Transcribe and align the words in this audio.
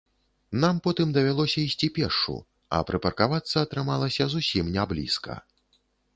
Нам 0.61 0.75
потым 0.85 1.11
давялося 1.17 1.59
ісці 1.65 1.89
пешшу, 1.97 2.37
а 2.79 2.81
прыпаркавацца 2.89 3.55
атрымалася 3.67 4.23
зусім 4.37 4.75
не 4.79 4.83
блізка. 4.95 5.39